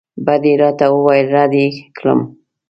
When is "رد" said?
1.35-1.53